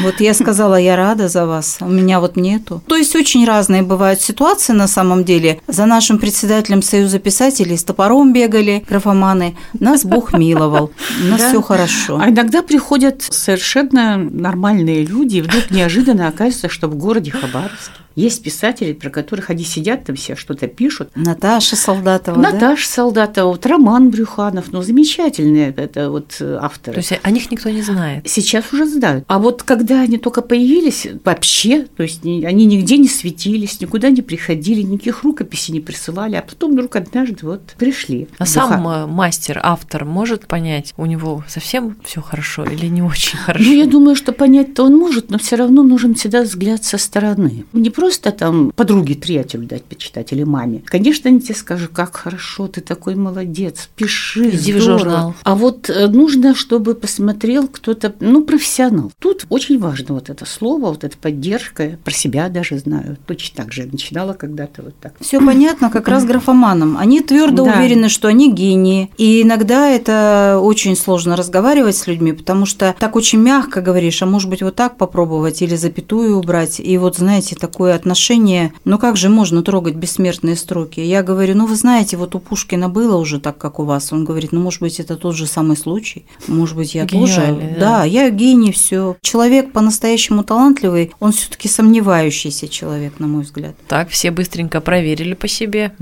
Вот 0.03 0.19
я 0.19 0.33
сказала, 0.33 0.75
я 0.75 0.95
рада 0.95 1.27
за 1.27 1.44
вас, 1.47 1.77
у 1.81 1.87
меня 1.87 2.19
вот 2.19 2.35
нету. 2.35 2.81
То 2.87 2.95
есть 2.95 3.15
очень 3.15 3.45
разные 3.45 3.81
бывают 3.81 4.21
ситуации 4.21 4.73
на 4.73 4.87
самом 4.87 5.23
деле. 5.23 5.61
За 5.67 5.85
нашим 5.85 6.17
председателем 6.19 6.81
Союза 6.81 7.19
писателей 7.19 7.77
с 7.77 7.83
топором 7.83 8.33
бегали 8.33 8.83
графоманы. 8.87 9.55
Нас 9.79 10.03
Бог 10.05 10.33
миловал, 10.33 10.91
у 11.23 11.27
нас 11.27 11.39
Да. 11.41 11.49
все 11.49 11.61
хорошо. 11.61 12.19
А 12.21 12.29
иногда 12.29 12.61
приходят 12.61 13.21
совершенно 13.21 14.17
нормальные 14.17 15.05
люди, 15.05 15.37
и 15.37 15.41
вдруг 15.41 15.71
неожиданно 15.71 16.27
оказывается, 16.27 16.69
что 16.69 16.87
в 16.87 16.95
городе 16.95 17.31
Хабаровске 17.31 17.91
Есть 18.15 18.43
писатели, 18.43 18.93
про 18.93 19.09
которых 19.09 19.49
они 19.49 19.63
сидят 19.63 20.05
там 20.05 20.15
все, 20.15 20.35
что-то 20.35 20.67
пишут. 20.67 21.09
Наташа 21.15 21.75
Солдатова, 21.75 22.41
да? 22.41 22.51
Наташа 22.51 22.87
Солдатова, 22.87 23.49
вот 23.51 23.65
Роман 23.65 24.09
Брюханов, 24.09 24.71
ну, 24.71 24.81
замечательные 24.81 25.73
это 25.75 26.09
вот 26.09 26.37
э, 26.39 26.57
авторы. 26.61 26.93
То 26.95 26.99
есть 26.99 27.19
о 27.21 27.31
них 27.31 27.51
никто 27.51 27.69
не 27.69 27.81
знает. 27.81 28.27
Сейчас 28.29 28.71
уже 28.71 28.85
знают. 28.85 29.25
А 29.27 29.37
вот 29.39 29.63
когда 29.63 29.99
они 30.01 30.17
только 30.17 30.41
появились, 30.41 31.07
вообще, 31.25 31.87
то 31.97 32.03
есть 32.03 32.23
ни- 32.23 32.43
они 32.45 32.65
нигде 32.65 32.97
не 32.97 33.09
светились, 33.09 33.81
никуда 33.81 34.09
не 34.09 34.21
приходили, 34.21 34.81
никаких 34.81 35.23
рукописей 35.23 35.73
не 35.73 35.81
присылали, 35.81 36.35
а 36.35 36.41
потом 36.41 36.71
вдруг 36.71 36.95
однажды 36.95 37.45
вот 37.45 37.75
пришли. 37.77 38.27
А 38.37 38.43
Брюха- 38.43 38.47
сам 38.47 38.87
э, 38.87 39.05
мастер, 39.07 39.59
автор 39.61 40.05
может 40.05 40.47
понять, 40.47 40.93
у 40.95 41.05
него 41.05 41.43
совсем 41.49 41.97
все 42.05 42.21
хорошо 42.21 42.63
или 42.63 42.85
не 42.85 43.01
очень 43.01 43.37
хорошо? 43.37 43.65
Ну, 43.65 43.73
я 43.75 43.85
думаю, 43.87 44.15
что 44.15 44.31
понять-то 44.31 44.83
он 44.83 44.95
может, 44.95 45.29
но 45.31 45.37
все 45.37 45.57
равно 45.57 45.83
нужен 45.83 46.15
всегда 46.15 46.43
взгляд 46.43 46.83
со 46.85 46.97
стороны. 46.97 47.65
Не 47.73 47.89
просто 47.89 48.04
там 48.09 48.71
подруге, 48.75 49.15
приятелю 49.15 49.65
дать 49.67 49.83
почитать 49.83 50.31
или 50.31 50.43
маме. 50.43 50.81
Конечно, 50.85 51.29
они 51.29 51.39
тебе 51.39 51.55
скажут, 51.55 51.91
как 51.93 52.15
хорошо, 52.15 52.67
ты 52.67 52.81
такой 52.81 53.15
молодец, 53.15 53.89
пиши, 53.95 54.49
Иди 54.49 54.73
в 54.73 54.81
здорово». 54.81 54.99
журнал. 54.99 55.35
А 55.43 55.55
вот 55.55 55.89
э, 55.89 56.07
нужно, 56.07 56.55
чтобы 56.55 56.95
посмотрел 56.95 57.67
кто-то, 57.67 58.13
ну, 58.19 58.43
профессионал. 58.43 59.11
Тут 59.19 59.45
очень 59.49 59.79
важно 59.79 60.15
вот 60.15 60.29
это 60.29 60.45
слово, 60.45 60.87
вот 60.87 61.03
эта 61.03 61.17
поддержка. 61.17 61.97
Про 62.03 62.13
себя 62.13 62.49
даже 62.49 62.77
знаю. 62.77 63.17
Точно 63.25 63.63
так 63.63 63.73
же 63.73 63.81
я 63.83 63.87
начинала 63.91 64.33
когда-то 64.33 64.81
вот 64.83 64.95
так. 64.99 65.13
Все 65.19 65.39
понятно 65.39 65.89
как 65.89 66.07
раз 66.07 66.25
графоманам. 66.25 66.97
Они 66.97 67.21
твердо 67.21 67.65
Да. 67.65 67.73
уверены, 67.79 68.09
что 68.09 68.27
они 68.27 68.51
гении. 68.51 69.09
И 69.17 69.41
иногда 69.41 69.89
это 69.89 70.59
очень 70.61 70.95
сложно 70.95 71.35
разговаривать 71.35 71.95
с 71.95 72.07
людьми, 72.07 72.33
потому 72.33 72.65
что 72.65 72.95
так 72.99 73.15
очень 73.15 73.39
мягко 73.39 73.81
говоришь, 73.81 74.21
а 74.21 74.25
может 74.25 74.49
быть 74.49 74.61
вот 74.61 74.75
так 74.75 74.97
попробовать 74.97 75.61
или 75.61 75.75
запятую 75.75 76.37
убрать. 76.37 76.79
И 76.79 76.97
вот 76.97 77.17
знаете, 77.17 77.55
такое 77.55 77.94
отношение, 77.95 78.73
ну 78.83 78.97
как 78.97 79.17
же 79.17 79.29
можно 79.29 79.63
трогать 79.63 79.95
бессмертные 79.95 80.55
строки? 80.55 80.99
Я 80.99 81.23
говорю, 81.23 81.55
ну 81.55 81.65
вы 81.65 81.75
знаете, 81.75 82.17
вот 82.17 82.35
у 82.35 82.39
Пушкина 82.39 82.89
было 82.89 83.17
уже 83.17 83.39
так, 83.39 83.57
как 83.57 83.79
у 83.79 83.83
вас. 83.83 84.13
Он 84.13 84.25
говорит, 84.25 84.51
ну 84.51 84.61
может 84.61 84.81
быть 84.81 84.99
это 84.99 85.15
тот 85.15 85.35
же 85.35 85.47
самый 85.47 85.77
случай. 85.77 86.25
Может 86.47 86.75
быть 86.75 86.95
я 86.95 87.05
тоже. 87.05 87.41
Гениальный, 87.41 87.73
да. 87.73 87.79
Да, 87.79 88.03
я 88.03 88.29
гений, 88.29 88.71
все. 88.71 89.15
Человек 89.21 89.71
по-настоящему 89.71 90.43
талантливый, 90.43 91.11
он 91.19 91.31
все-таки 91.31 91.67
сомневающийся 91.67 92.67
человек, 92.67 93.19
на 93.19 93.27
мой 93.27 93.43
взгляд. 93.43 93.75
Так, 93.87 94.09
все 94.09 94.31
быстренько 94.31 94.81
проверили 94.81 95.33
по 95.33 95.47
себе. 95.47 95.93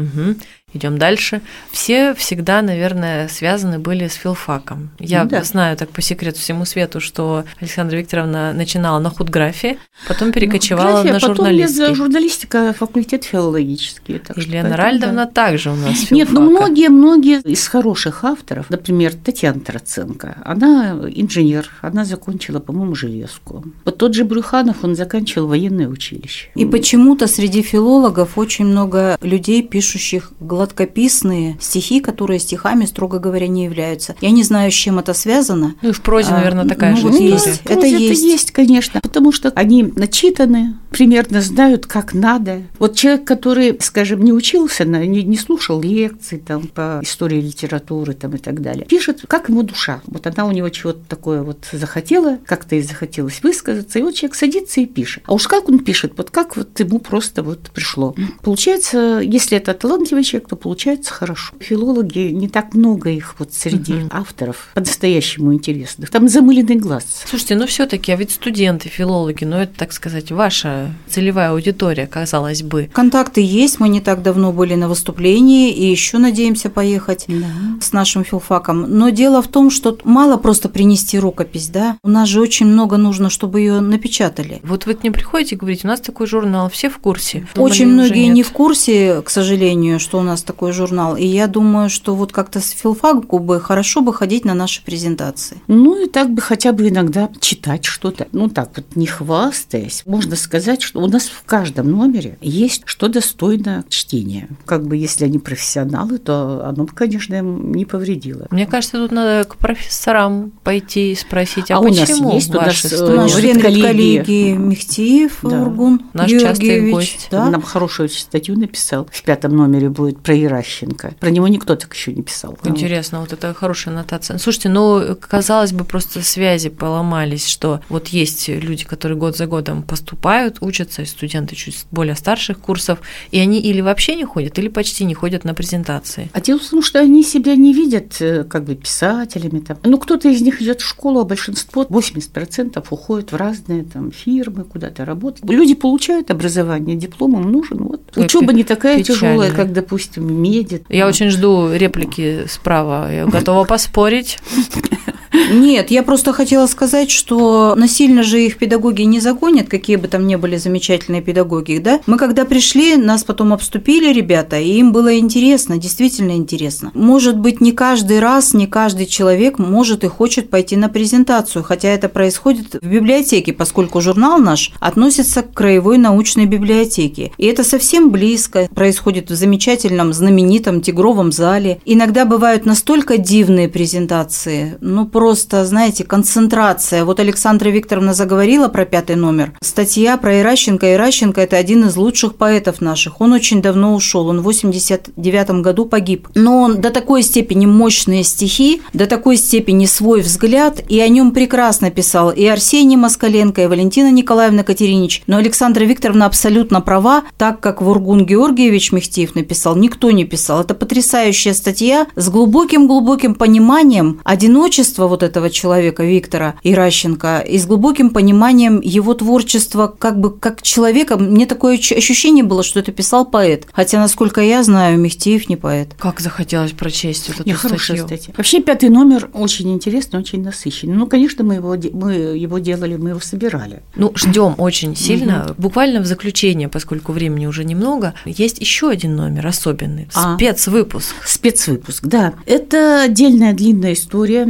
Идем 0.74 0.98
дальше. 0.98 1.42
Все 1.72 2.14
всегда, 2.16 2.62
наверное, 2.62 3.28
связаны 3.28 3.80
были 3.80 4.08
с 4.08 4.14
филфаком. 4.14 4.90
Я 5.00 5.24
Ну 5.24 5.30
да. 5.30 5.44
знаю 5.44 5.78
так 5.78 5.90
по 5.90 6.02
секрету 6.02 6.40
всему 6.40 6.66
свету, 6.66 7.00
что 7.00 7.44
Александра 7.60 7.98
Викторовна 7.98 8.54
начинала 8.54 9.00
на 9.00 9.10
худграфе, 9.10 9.78
потом 10.08 10.32
перекочевала 10.32 10.98
Ну, 11.00 11.04
на 11.04 11.04
графия, 11.12 11.28
потом 11.30 11.46
я 11.56 11.68
за 11.68 11.74
журналистику. 11.74 11.96
журналистика, 11.96 12.74
факультет 12.74 13.24
филологический. 13.24 14.20
так 14.20 14.38
что 14.40 14.42
Елена 14.50 14.70
поэтому 14.70 14.84
Ральдовна 14.90 15.26
да. 15.26 15.32
также 15.32 15.70
у 15.72 15.76
нас 15.76 16.10
Нет, 16.12 16.30
ну 16.32 16.42
филфака. 16.42 16.42
многие-многие 16.66 17.42
из 17.42 17.68
хороших 17.68 18.24
авторов, 18.24 18.70
например, 18.70 19.14
Татьяна 19.14 19.60
Троценко, 19.60 20.38
она 20.44 20.98
инженер, 21.16 21.70
она 21.82 22.04
закончила, 22.06 22.60
по-моему, 22.60 22.96
железку. 22.96 23.64
Вот 23.86 23.98
тот 23.98 24.14
же 24.16 24.24
Брюханов, 24.26 24.84
он 24.84 24.96
заканчивал 24.96 25.48
военное 25.48 25.88
училище. 25.88 26.50
И 26.56 26.66
почему-то 26.66 27.28
среди 27.28 27.62
филологов 27.62 28.38
очень 28.38 28.66
много 28.66 29.18
людей, 29.22 29.62
пишущих 29.62 30.32
гладкописные 30.64 31.58
стихи, 31.60 32.00
которые 32.00 32.40
стихами, 32.40 32.86
строго 32.86 33.20
говоря, 33.20 33.48
не 33.48 33.66
являются. 33.66 34.16
Я 34.22 34.32
не 34.32 34.44
знаю, 34.44 34.72
с 34.72 34.74
чем 34.74 35.00
это 35.00 35.14
связано. 35.14 35.76
Ну 35.82 35.90
и 35.90 35.92
в 35.92 36.02
прозе, 36.02 36.30
А, 36.32 36.38
наверное, 36.38 36.66
такая 36.68 36.92
ну, 36.92 36.98
же 36.98 37.04
вот 37.04 37.12
история. 37.14 37.32
есть. 37.32 37.46
Ну, 37.66 37.72
Это 37.72 37.82
прозе 37.82 38.08
есть. 38.08 38.24
есть, 38.24 38.52
конечно, 38.52 39.02
потому 39.02 39.32
что 39.32 39.52
они 39.56 39.84
начитаны, 39.84 40.76
примерно 40.90 41.42
знают, 41.42 41.86
как 41.86 42.14
надо. 42.14 42.62
Вот 42.80 42.96
человек, 42.96 43.26
который, 43.26 43.78
скажем, 43.82 44.24
не 44.24 44.32
учился, 44.32 44.86
не, 44.86 45.24
не 45.24 45.38
слушал 45.38 45.82
лекций 45.82 46.40
там, 46.40 46.68
по 46.68 47.00
истории 47.04 47.42
литературы 47.42 48.14
там, 48.14 48.36
и 48.36 48.38
так 48.38 48.62
далее, 48.62 48.86
пишет, 48.86 49.26
как 49.28 49.50
ему 49.50 49.64
душа. 49.64 50.02
Вот 50.06 50.26
она 50.28 50.46
у 50.46 50.52
него 50.52 50.70
чего-то 50.70 51.00
такое 51.10 51.42
вот 51.44 51.66
захотела, 51.72 52.38
как-то 52.46 52.76
и 52.76 52.82
захотелось 52.82 53.42
высказаться, 53.44 54.00
и 54.00 54.02
вот 54.02 54.16
человек 54.16 54.36
садится 54.36 54.82
и 54.82 54.86
пишет. 54.86 55.24
А 55.26 55.34
уж 55.34 55.48
как 55.48 55.68
он 55.68 55.80
пишет, 55.80 56.14
вот 56.18 56.30
как 56.30 56.56
вот 56.56 56.80
ему 56.80 57.00
просто 57.00 57.44
вот 57.44 57.72
пришло. 57.74 58.16
Получается, 58.42 59.20
если 59.24 59.58
это 59.58 59.74
талантливый 59.74 60.24
человек, 60.24 60.48
то 60.54 60.58
получается 60.58 61.12
хорошо. 61.12 61.52
Филологи, 61.60 62.30
не 62.32 62.48
так 62.48 62.76
много 62.76 63.10
их 63.10 63.36
вот 63.40 63.54
среди 63.54 63.94
Мгм. 63.94 64.10
авторов 64.12 64.68
по-настоящему 64.76 65.52
интересных. 65.52 66.12
Там 66.12 66.28
замыленный 66.28 66.76
глаз. 66.76 67.24
Слушайте, 67.26 67.56
ну 67.56 67.66
все-таки, 67.66 68.12
а 68.12 68.16
ведь 68.16 68.30
студенты, 68.32 68.88
филологи, 68.88 69.46
ну 69.46 69.56
это, 69.58 69.74
так 69.76 69.92
сказать, 69.94 70.32
ваша 70.32 70.94
целевая 71.10 71.50
аудитория, 71.52 72.06
казалось 72.06 72.62
бы. 72.62 72.88
Контакты 72.94 73.42
есть, 73.42 73.80
мы 73.80 73.90
не 73.90 74.00
так 74.00 74.22
давно 74.22 74.52
были 74.52 74.76
на 74.76 74.88
выступлении 74.88 75.72
и 75.74 75.90
еще 75.90 76.20
надеемся 76.20 76.70
поехать 76.70 77.26
Да. 77.28 77.48
с 77.82 77.92
нашим 77.92 78.24
филфаком. 78.24 78.82
Но 79.00 79.10
дело 79.10 79.42
в 79.42 79.48
том, 79.48 79.72
что 79.72 79.98
мало 80.04 80.38
просто 80.38 80.70
принести 80.70 81.18
рукопись, 81.18 81.70
да? 81.70 81.98
У 82.04 82.10
нас 82.10 82.30
же 82.30 82.42
очень 82.42 82.68
много 82.68 82.98
нужно, 82.98 83.32
чтобы 83.32 83.60
ее 83.62 83.80
напечатали. 83.82 84.60
Вот 84.64 84.86
вы 84.86 84.94
к 84.94 85.04
ним 85.04 85.14
приходите 85.14 85.56
и 85.56 85.58
говорите, 85.58 85.88
у 85.88 85.90
нас 85.90 86.00
такой 86.00 86.28
журнал, 86.28 86.70
все 86.70 86.90
в 86.92 87.00
курсе. 87.00 87.48
Очень 87.56 87.56
Думали, 87.56 87.72
уже 87.72 87.86
многие 87.86 88.28
не 88.28 88.44
в 88.44 88.52
курсе, 88.52 89.22
к 89.24 89.32
сожалению, 89.32 90.00
что 90.00 90.20
у 90.20 90.22
нас 90.22 90.43
такой 90.44 90.72
журнал. 90.72 91.16
И 91.16 91.26
я 91.26 91.48
думаю, 91.48 91.90
что 91.90 92.16
вот 92.16 92.32
как-то 92.32 92.60
с 92.60 92.70
филфаку 92.70 93.40
бы 93.40 93.60
хорошо 93.60 94.02
бы 94.02 94.14
ходить 94.14 94.46
на 94.46 94.54
наши 94.54 94.84
презентации. 94.84 95.58
Ну 95.68 96.04
и 96.04 96.08
так 96.08 96.30
бы 96.32 96.42
хотя 96.42 96.72
бы 96.72 96.88
иногда 96.90 97.30
читать 97.40 97.86
что-то. 97.86 98.28
Ну 98.32 98.50
так 98.50 98.72
вот, 98.76 98.96
не 98.96 99.08
хвастаясь, 99.08 100.04
можно 100.06 100.36
сказать, 100.36 100.82
что 100.82 101.00
у 101.02 101.08
нас 101.08 101.26
в 101.26 101.44
каждом 101.46 101.92
номере 101.92 102.38
есть 102.42 102.84
что 102.86 103.08
достойно 103.08 103.84
чтения. 103.90 104.48
Как 104.66 104.86
бы 104.86 104.98
если 104.98 105.26
они 105.26 105.40
профессионалы, 105.40 106.18
то 106.18 106.66
оно 106.66 106.84
бы, 106.86 106.94
конечно, 106.94 107.36
им 107.36 107.72
не 107.74 107.86
повредило. 107.86 108.48
Мне 108.52 108.66
кажется, 108.66 108.98
тут 108.98 109.12
надо 109.12 109.48
к 109.48 109.56
профессорам 109.58 110.52
пойти 110.64 111.12
и 111.12 111.16
спросить, 111.16 111.72
а, 111.72 111.78
А 111.78 111.80
у 111.80 111.88
нас 111.88 112.10
есть 112.10 112.50
у 112.54 112.54
нас, 112.54 112.86
э, 112.86 113.60
коллеги. 113.60 113.82
коллегии 113.82 114.54
Мехтиев 114.54 115.40
Да. 115.44 115.62
Ургун 115.64 116.02
Наш 116.14 116.30
частый 116.30 116.66
Георгиевич, 116.68 116.94
гость. 116.94 117.28
да? 117.32 117.50
Нам 117.50 117.62
хорошую 117.62 118.10
статью 118.10 118.58
написал. 118.58 119.08
В 119.12 119.24
пятом 119.24 119.56
номере 119.56 119.90
будет 119.90 120.20
про 120.20 120.33
Иращенко. 120.36 121.16
Про 121.20 121.30
него 121.30 121.48
никто 121.48 121.76
так 121.76 121.94
еще 121.94 122.14
не 122.14 122.22
писал. 122.22 122.58
Интересно, 122.64 123.20
вот 123.22 123.34
это 123.34 123.54
хорошая 123.54 123.94
аннотация. 123.94 124.38
Слушайте, 124.38 124.70
ну, 124.70 125.16
казалось 125.20 125.74
бы, 125.74 125.84
просто 125.84 126.22
связи 126.22 126.70
поломались, 126.70 127.48
что 127.48 127.82
вот 127.90 128.08
есть 128.10 128.48
люди, 128.48 128.86
которые 128.86 129.18
год 129.18 129.38
за 129.38 129.46
годом 129.46 129.84
поступают, 129.84 130.58
учатся, 130.62 131.06
студенты 131.06 131.56
чуть 131.56 131.86
более 131.92 132.16
старших 132.16 132.60
курсов, 132.60 133.00
и 133.32 133.40
они 133.40 133.60
или 133.60 133.82
вообще 133.82 134.16
не 134.16 134.26
ходят, 134.26 134.58
или 134.60 134.68
почти 134.68 135.06
не 135.06 135.14
ходят 135.14 135.44
на 135.44 135.54
презентации. 135.54 136.30
А 136.34 136.42
дело 136.42 136.60
в 136.60 136.70
том, 136.70 136.82
что 136.82 137.00
они 137.00 137.24
себя 137.24 137.56
не 137.56 137.74
видят 137.74 138.22
э, 138.22 138.44
как 138.44 138.64
бы 138.66 138.76
писателями. 138.76 139.60
Там. 139.60 139.78
Ну, 139.84 139.98
кто-то 139.98 140.30
из 140.30 140.42
них 140.42 140.62
идет 140.62 140.82
в 140.82 140.88
школу, 140.88 141.22
а 141.22 141.24
большинство, 141.24 141.84
80% 141.84 142.84
уходят 142.90 143.32
в 143.32 143.36
разные 143.36 143.84
там 143.84 144.12
фирмы, 144.12 144.64
куда-то 144.64 145.06
работать. 145.06 145.44
Люди 145.50 145.74
получают 145.74 146.32
образование, 146.32 146.96
диплом 146.96 147.36
им 147.40 147.52
нужен. 147.52 147.78
Вот. 147.80 148.18
Учеба 148.18 148.54
не 148.54 148.64
такая 148.64 149.00
печально. 149.00 149.20
тяжелая, 149.20 149.52
как, 149.52 149.74
допустим, 149.74 150.23
меди. 150.24 150.84
Я 150.90 151.08
очень 151.08 151.30
жду 151.30 151.74
реплики 151.74 152.46
справа. 152.48 153.12
Я 153.12 153.26
готова 153.26 153.66
поспорить. 153.66 154.40
Нет, 155.52 155.92
я 155.92 156.04
просто 156.04 156.32
хотела 156.32 156.68
сказать, 156.68 157.10
что 157.10 157.74
насильно 157.76 158.24
же 158.24 158.44
их 158.46 158.58
педагоги 158.58 159.02
не 159.02 159.20
загонят, 159.20 159.68
какие 159.68 159.96
бы 159.96 160.08
там 160.08 160.28
ни 160.28 160.36
были 160.36 160.58
замечательные 160.58 161.22
педагоги, 161.22 161.80
да? 161.80 162.00
Мы 162.06 162.18
когда 162.18 162.46
пришли, 162.46 162.98
нас 162.98 163.24
потом 163.24 163.54
обступили 163.54 164.14
ребята, 164.14 164.60
и 164.60 164.74
им 164.74 164.92
было 164.92 165.18
интересно, 165.18 165.78
действительно 165.78 166.32
интересно. 166.32 166.92
Может 166.94 167.38
быть, 167.38 167.62
не 167.62 167.72
каждый 167.72 168.20
раз, 168.20 168.54
не 168.54 168.68
каждый 168.68 169.08
человек 169.08 169.58
может 169.58 170.04
и 170.04 170.08
хочет 170.08 170.50
пойти 170.50 170.76
на 170.76 170.90
презентацию, 170.90 171.64
хотя 171.64 171.90
это 171.90 172.10
происходит 172.10 172.76
в 172.82 172.88
библиотеке, 172.88 173.54
поскольку 173.54 174.02
журнал 174.02 174.38
наш 174.38 174.72
относится 174.80 175.42
к 175.42 175.54
краевой 175.54 175.98
научной 175.98 176.46
библиотеке. 176.46 177.32
И 177.38 177.46
это 177.48 177.64
совсем 177.64 178.12
близко, 178.12 178.70
происходит 178.74 179.32
в 179.32 179.36
замечательном, 179.36 180.14
знаменитом 180.14 180.82
Тигровом 180.82 181.32
зале. 181.32 181.80
Иногда 181.86 182.26
бывают 182.26 182.66
настолько 182.66 183.18
дивные 183.18 183.68
презентации, 183.68 184.78
ну 184.82 185.06
просто, 185.06 185.23
знаете, 185.32 186.04
концентрация. 186.04 187.06
Вот 187.06 187.20
Александра 187.20 187.70
Викторовна 187.70 188.14
заговорила 188.14 188.68
про 188.68 188.86
пятый 188.86 189.16
номер. 189.16 189.54
Статья 189.62 190.18
про 190.18 190.40
Иращенко. 190.40 190.94
Иращенко– 190.94 191.42
это 191.42 191.56
один 191.58 191.86
из 191.86 191.96
лучших 191.96 192.36
поэтов 192.36 192.82
наших. 192.82 193.22
Он 193.22 193.34
очень 193.34 193.62
давно 193.62 193.96
ушел, 193.96 194.28
он 194.28 194.42
в 194.42 194.44
89 194.44 195.62
году 195.62 195.86
погиб. 195.86 196.28
Но 196.36 196.62
он 196.62 196.82
до 196.82 196.90
такой 196.90 197.24
степени 197.24 197.66
мощные 197.66 198.24
стихи, 198.24 198.82
до 198.92 199.06
такой 199.06 199.38
степени 199.38 199.86
свой 199.86 200.22
взгляд, 200.22 200.82
и 200.90 201.00
о 201.00 201.08
нем 201.08 201.32
прекрасно 201.32 201.90
писал 201.90 202.32
и 202.32 202.46
Арсений 202.46 202.98
Москаленко, 202.98 203.64
и 203.64 203.68
Валентина 203.68 204.12
Николаевна 204.12 204.64
Катеринич. 204.64 205.24
Но 205.28 205.38
Александра 205.38 205.86
Викторовна 205.86 206.26
абсолютно 206.26 206.82
права, 206.82 207.24
так 207.38 207.60
как 207.62 207.82
Вургун 207.82 208.26
Георгиевич 208.26 208.92
Мехтиев 208.92 209.36
написал, 209.36 209.76
никто 209.76 210.12
не 210.12 210.26
писал. 210.26 210.62
Это 210.62 210.74
потрясающая 210.74 211.54
статья 211.54 212.08
с 212.16 212.30
глубоким-глубоким 212.30 213.36
пониманием 213.36 214.20
одиночества 214.24 215.08
вот 215.14 215.24
этого 215.24 215.50
человека, 215.50 216.04
Виктора 216.04 216.56
Иращенко, 216.64 217.40
и 217.40 217.60
с 217.60 217.68
глубоким 217.68 218.10
пониманием 218.10 218.82
его 218.82 219.14
творчества, 219.14 219.94
как 219.98 220.20
бы 220.20 220.36
как 220.36 220.62
человека. 220.64 221.18
Мне 221.18 221.46
такое 221.46 221.76
ощущение 221.78 222.44
было, 222.44 222.64
что 222.64 222.80
это 222.80 222.92
писал 222.92 223.26
поэт. 223.26 223.68
Хотя, 223.72 224.00
насколько 224.00 224.42
я 224.42 224.64
знаю, 224.64 224.98
Мехтиев 224.98 225.50
не 225.50 225.56
поэт. 225.56 225.90
Как 226.00 226.20
захотелось 226.20 226.72
прочесть 226.72 227.30
вот 227.30 227.48
эту 227.48 227.58
статью. 227.58 228.06
статья. 228.06 228.34
Вообще, 228.36 228.62
пятый 228.62 228.90
номер 228.90 229.30
очень 229.34 229.72
интересный, 229.72 230.20
очень 230.20 230.44
насыщенный. 230.44 230.96
Ну, 230.96 231.06
конечно, 231.06 231.44
мы 231.44 231.56
его, 231.56 231.76
мы 231.94 232.14
его 232.14 232.58
делали, 232.58 232.98
мы 232.98 233.10
его 233.10 233.20
собирали. 233.20 233.84
Ну, 233.96 234.12
ждем 234.16 234.56
очень 234.58 234.96
сильно. 234.96 235.54
Буквально 235.58 236.02
в 236.02 236.06
заключение, 236.06 236.70
поскольку 236.70 237.12
времени 237.12 237.46
уже 237.46 237.64
немного, 237.64 238.16
есть 238.26 238.60
еще 238.60 238.90
один 238.90 239.16
номер 239.16 239.46
особенный. 239.46 240.10
А. 240.16 240.36
Спецвыпуск. 240.36 241.16
Спецвыпуск, 241.26 242.06
да. 242.06 242.34
Это 242.46 243.04
отдельная 243.04 243.54
длинная 243.54 243.94
история. 243.94 244.46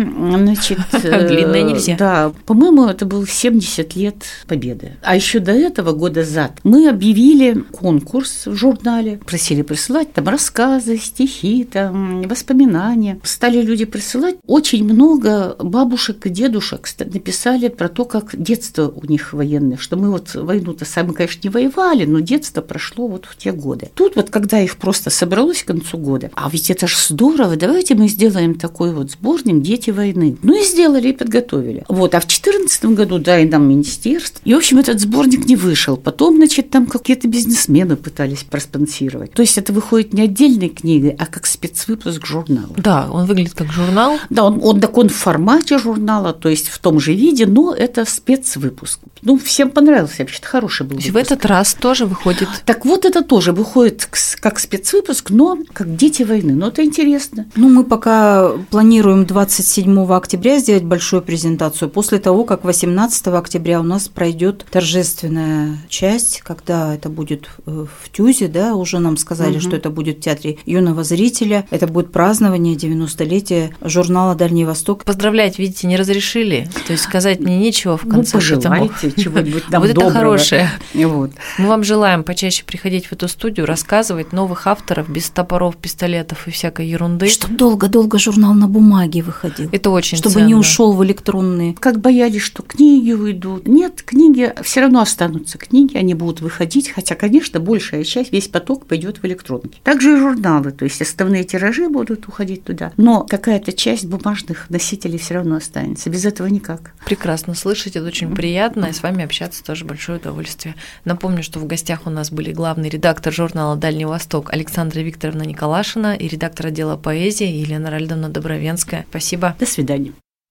Значит, 0.54 0.80
э, 0.92 1.28
Длинная 1.28 1.64
не 1.64 1.76
все. 1.76 1.96
Да, 1.98 2.32
по-моему, 2.46 2.86
это 2.86 3.06
был 3.06 3.26
70 3.26 3.96
лет 3.96 4.24
Победы. 4.48 4.94
А 5.02 5.16
еще 5.16 5.40
до 5.40 5.52
этого, 5.52 5.94
года 5.94 6.24
зад, 6.24 6.60
мы 6.64 6.90
объявили 6.90 7.54
конкурс 7.72 8.48
в 8.48 8.56
журнале, 8.56 9.20
просили 9.26 9.62
присылать 9.62 10.14
там 10.14 10.28
рассказы, 10.28 10.98
стихи, 10.98 11.64
там, 11.64 12.22
воспоминания. 12.24 13.20
Стали 13.24 13.62
люди 13.62 13.86
присылать. 13.86 14.36
Очень 14.46 14.84
много 14.84 15.56
бабушек 15.60 16.26
и 16.26 16.30
дедушек 16.30 16.88
написали 17.00 17.70
про 17.70 17.90
то, 17.90 18.06
как 18.06 18.36
детство 18.42 18.88
у 18.88 19.06
них 19.06 19.34
военное, 19.34 19.78
что 19.78 19.98
мы 19.98 20.12
вот 20.12 20.36
войну-то 20.36 20.86
сами, 20.86 21.12
конечно, 21.12 21.42
не 21.44 21.50
воевали, 21.50 22.06
но 22.06 22.20
детство 22.20 22.62
прошло 22.62 23.08
вот 23.08 23.26
в 23.26 23.38
те 23.38 23.52
годы. 23.52 23.90
Тут 23.96 24.16
вот, 24.16 24.30
когда 24.30 24.60
их 24.60 24.78
просто 24.78 25.10
собралось 25.10 25.64
к 25.64 25.68
концу 25.68 25.98
года, 25.98 26.30
а 26.34 26.50
ведь 26.50 26.70
это 26.70 26.88
же 26.88 26.98
здорово, 26.98 27.56
давайте 27.56 27.96
мы 27.96 28.08
сделаем 28.08 28.56
такой 28.56 28.94
вот 28.94 29.12
сборник 29.12 29.62
«Дети 29.62 29.92
войны». 29.92 30.38
Ну 30.44 30.60
и 30.60 30.64
сделали, 30.66 31.10
и 31.10 31.14
подготовили. 31.14 31.86
Вот, 31.88 32.14
а 32.16 32.20
в 32.20 32.28
2014 32.28 32.86
году, 32.86 33.18
да, 33.18 33.40
и 33.40 33.48
нам 33.48 33.68
министерство. 33.68 34.42
И, 34.44 34.54
в 34.54 34.58
общем, 34.58 34.78
этот 34.78 35.00
сборник 35.00 35.46
не 35.46 35.56
вышел. 35.56 35.98
Потом, 35.98 36.36
значит, 36.36 36.70
там 36.70 36.86
какие-то 36.86 37.28
бизнесмены 37.28 37.96
пытались 37.96 38.44
проспонсировать. 38.44 39.32
То 39.32 39.42
есть 39.42 39.58
это 39.58 39.72
выходит 39.74 40.14
не 40.14 40.24
отдельной 40.24 40.70
книгой, 40.70 41.16
а 41.18 41.26
как 41.26 41.46
спецвыпуск 41.46 42.26
журнала. 42.26 42.74
Да, 42.78 43.08
он 43.10 43.26
выглядит 43.26 43.54
как 43.54 43.72
журнал. 43.72 44.20
Да, 44.30 44.46
он, 44.46 44.60
он 44.62 44.82
так 44.82 44.98
он 44.98 45.10
в 45.10 45.16
формате 45.16 45.78
журнала, 45.78 46.34
то 46.34 46.50
есть 46.50 46.68
в 46.68 46.78
том 46.80 47.00
же 47.00 47.14
виде, 47.14 47.46
но 47.46 47.74
это 47.74 48.06
спецвыпуск. 48.06 49.00
Ну, 49.22 49.38
всем 49.38 49.70
понравился, 49.70 50.16
вообще-то 50.20 50.48
хороший 50.48 50.86
был 50.86 50.98
То 50.98 51.04
есть 51.04 51.14
в 51.14 51.18
этот 51.18 51.46
раз 51.46 51.74
тоже 51.74 52.06
выходит 52.06 52.50
Так 52.66 52.86
вот, 52.86 53.06
это 53.06 53.24
тоже 53.24 53.54
выходит 53.54 54.08
как 54.42 54.60
спецвыпуск, 54.60 55.30
но 55.30 55.58
как 55.72 55.96
«Дети 55.96 56.24
войны». 56.24 56.54
Ну, 56.54 56.68
это 56.68 56.84
интересно. 56.84 57.46
Ну, 57.56 57.70
мы 57.70 57.86
пока 57.86 58.52
планируем 58.70 59.26
27 59.26 60.12
октября 60.12 60.23
сделать 60.60 60.84
большую 60.84 61.22
презентацию. 61.22 61.90
После 61.90 62.20
того, 62.20 62.44
как 62.46 62.64
18 62.64 63.28
октября 63.28 63.80
у 63.80 63.84
нас 63.84 64.08
пройдет 64.08 64.66
торжественная 64.72 65.78
часть, 65.90 66.42
когда 66.42 66.96
это 66.96 67.10
будет 67.10 67.50
э, 67.66 67.86
в 68.02 68.10
Тюзе, 68.10 68.48
да, 68.48 68.76
уже 68.76 69.00
нам 69.00 69.18
сказали, 69.18 69.54
Мгм. 69.54 69.62
что 69.62 69.76
это 69.76 69.90
будет 69.90 70.18
в 70.18 70.22
Театре 70.22 70.58
юного 70.66 71.04
зрителя. 71.04 71.66
Это 71.72 71.88
будет 71.88 72.12
празднование 72.12 72.76
90-летия 72.76 73.72
журнала 73.82 74.36
«Дальний 74.36 74.66
Восток». 74.66 75.04
Поздравлять, 75.04 75.60
видите, 75.60 75.88
не 75.88 75.98
разрешили. 75.98 76.70
То 76.88 76.94
есть 76.94 77.04
сказать 77.04 77.40
мне 77.40 77.58
нечего 77.60 77.98
в 77.98 78.06
Ну, 78.06 78.12
конце. 78.12 78.38
поэтому- 78.40 78.62
пожелайте 78.90 79.22
чего-нибудь 79.22 79.70
нам 79.70 79.82
Вот 79.84 79.92
это 79.92 80.10
хорошее. 80.10 80.70
Вот. 80.94 81.32
Мы 81.58 81.68
вам 81.68 81.84
желаем 81.84 82.24
почаще 82.24 82.64
приходить 82.64 83.08
в 83.08 83.14
эту 83.14 83.28
студию, 83.28 83.66
рассказывать 83.66 84.32
новых 84.32 84.68
авторов 84.68 85.10
без 85.10 85.30
топоров, 85.30 85.76
пистолетов 85.78 86.48
и 86.48 86.52
всякой 86.52 86.88
ерунды. 86.88 87.28
Чтобы 87.28 87.56
долго-долго 87.56 88.18
журнал 88.20 88.54
на 88.54 88.68
бумаге 88.68 89.22
выходил. 89.22 89.70
Это 89.72 89.90
очень 90.14 90.22
Чтобы 90.22 90.36
ценно. 90.36 90.48
не 90.48 90.56
ушел 90.56 90.94
в 90.94 91.04
электронные. 91.04 91.74
Как 91.74 92.00
боялись, 92.00 92.42
что 92.42 92.64
книги 92.64 93.12
уйдут. 93.12 93.68
Нет, 93.68 94.02
книги 94.04 94.54
все 94.62 94.82
равно 94.82 95.02
останутся. 95.02 95.58
Книги, 95.58 95.98
они 95.98 96.14
будут 96.14 96.42
выходить, 96.42 96.90
хотя, 96.92 97.16
конечно, 97.16 97.60
большая 97.60 98.04
часть, 98.04 98.32
весь 98.32 98.48
поток 98.48 98.86
пойдет 98.86 99.18
в 99.22 99.26
электронки. 99.26 99.80
Также 99.84 100.14
и 100.14 100.18
журналы, 100.20 100.72
то 100.72 100.86
есть 100.86 101.02
основные 101.02 101.44
тиражи 101.44 101.90
будут 101.90 102.28
уходить 102.28 102.64
туда. 102.64 102.92
Но 102.98 103.24
какая-то 103.24 103.74
часть 103.74 104.06
бумажных 104.06 104.70
носителей 104.70 105.18
все 105.18 105.36
равно 105.36 105.56
останется. 105.56 106.10
Без 106.10 106.26
этого 106.26 106.48
никак. 106.48 106.94
Прекрасно 107.06 107.56
слышать, 107.56 107.96
это 107.96 108.06
очень 108.06 108.34
приятно, 108.34 108.86
и 108.86 108.94
с 108.94 109.02
вами 109.04 109.24
общаться 109.24 109.64
тоже 109.64 109.86
большое 109.86 110.20
удовольствие. 110.20 110.76
Напомню, 111.06 111.44
что 111.44 111.60
в 111.60 111.66
гостях 111.66 112.02
у 112.06 112.10
нас 112.10 112.32
были 112.32 112.52
главный 112.52 112.90
редактор 112.90 113.34
журнала 113.34 113.76
«Дальний 113.76 114.06
Восток» 114.06 114.52
Александра 114.54 115.00
Викторовна 115.02 115.44
Николашина 115.44 116.16
и 116.16 116.28
редактор 116.28 116.68
отдела 116.68 116.98
поэзии 116.98 117.48
Елена 117.48 117.90
Ральдовна 117.90 118.30
Добровенская. 118.30 119.06
Спасибо. 119.10 119.56
До 119.60 119.66
свидания. 119.66 120.03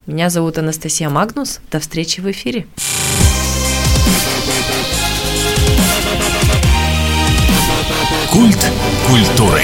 Меня 0.05 0.31
зовут 0.31 0.59
Анастасия 0.59 1.09
Магнус. 1.09 1.61
До 1.71 1.79
встречи 1.79 2.21
в 2.21 2.29
эфире. 2.29 2.67
Культ 8.33 8.73
культуры. 9.07 9.62